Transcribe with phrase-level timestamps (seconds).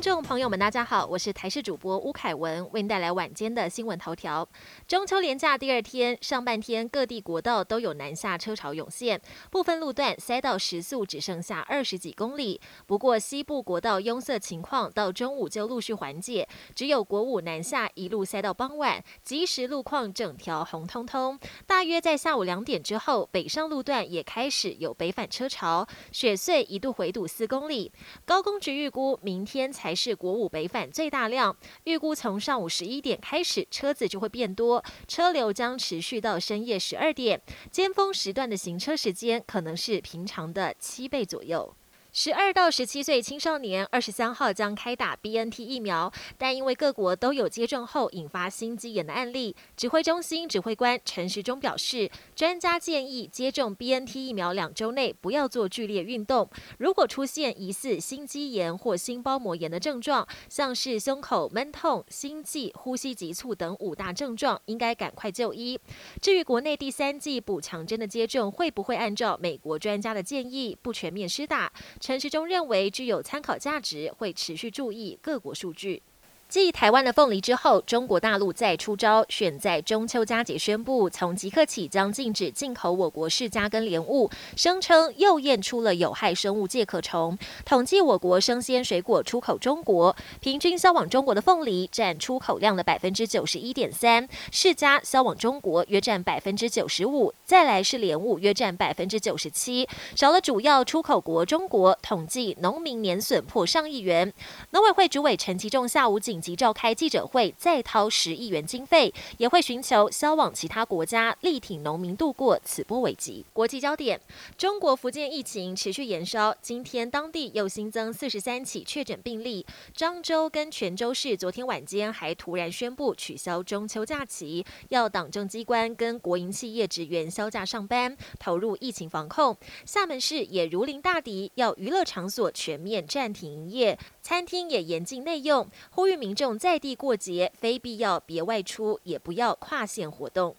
[0.00, 4.48] 听众朋友们，大家好，我是台视主播吴凯文，为您带来晚间的新闻头条。
[4.88, 12.58] 中秋连假第二天，上半天各地国道都有南下车潮涌现，部分路段塞到时速只剩下二十几公里。
[12.86, 21.38] 不过西部国道拥塞情况到中午就陆续缓解，只有国五南下一路塞到傍晚，即时路况整条红彤彤。
[21.66, 27.92] 大约在下午两点之后，北上路段也开始有北返车潮，雪隧一度回堵四公里。
[28.24, 29.70] 高工局预估明天。
[29.70, 41.74] 才还是国五北返最大量，预估从上午十一点开始，车子就会变多，车流将持续到深夜十二点，尖峰时段的行车时间可能是平常的七倍左右。
[42.12, 56.50] 十二到十七岁青少年二十三号将开打 B N T 疫苗，但因为各国都有接种后引发心肌炎的案例，指挥中心指挥官陈时中表示，专家建议接种 B N T 疫苗两周内不要做剧烈运动。
[56.78, 65.78] 如果出现疑似心肌炎或心包膜炎的症状，像是胸口闷痛、心悸、呼吸急促等五大症状，应该赶快就医。
[66.20, 71.72] 至于国内第三季补强针的接种会不会按照美国专家的建议不全面施打？
[72.00, 76.02] 陈时中认为具有参考价值，会持续注意各国数据。
[76.50, 87.38] 继台湾的凤梨之后，中国大陆再出招，选在中秋佳节宣布，从即刻起将禁止进口我国释迦跟莲雾，声称又验出了有害生物介壳虫。
[87.64, 101.96] 统计我国生鲜水果出口中国，平均销往中国的凤梨占出口量的百分之九十一点三，释迦销往中国约占百分之九十五，再来是莲雾约占百分之九十七，少了主要出口国中国。
[102.02, 104.32] 统计农民年损破上亿元。
[104.70, 113.44] 农委会主委陈其仲下午即召开记者会，再掏十亿元经费，也会寻求销往其他国家，力挺农民度过此波危机。
[113.52, 114.20] 国际焦点：
[114.56, 119.66] 中国福建疫情持续延烧，今天当地又新增四十三起确诊病例。
[119.94, 129.54] 漳州跟泉州市昨天晚间还突然宣布取消中秋假期，要党政机关跟国营企业职员销假上班，投入疫情防控。
[129.84, 136.29] 厦门市也如临大敌，要娱乐场所全面暂停营业，餐厅也严禁内用，呼吁民。
[136.30, 140.54] 民众在地过节，非必要别外出，也不要跨线活动。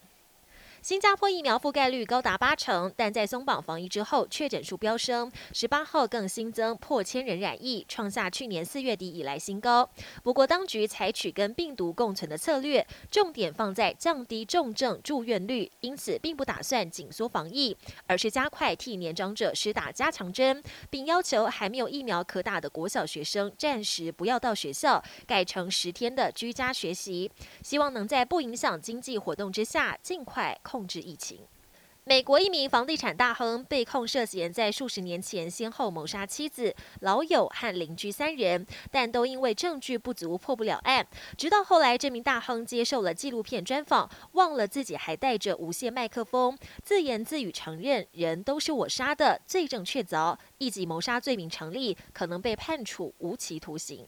[0.82, 5.32] 新加坡疫苗覆盖率高达八成，但在松绑防疫之后，确诊数飙升。
[5.54, 9.88] 十八号更新增破千人染疫，创下去年四月底以来新高。
[10.24, 17.78] 不过，当局采取跟病毒共存的策略，重点放在降低重症住院率，因此并不打算紧缩防疫，
[18.08, 27.30] 而是加快替年长者施打加强针，并要求还没有疫苗可打的国小学生暂时不要到学校，改成十天的居家学习，
[27.62, 30.60] 希望能在不影响经济活动之下，尽快。
[30.72, 31.40] 控制疫情。
[32.04, 41.06] 美国一名房地产大亨被控涉嫌在数十年前先后谋杀妻子、老友和邻居三人，但都因为证据不足破不了案。
[41.38, 54.08] 直到后来，这名大亨接受了纪录片专访，忘了自己还带着无线麦克风，自言自语承认人都是我杀的，罪证确凿，一级谋杀罪名成立，可能被判处无期徒刑。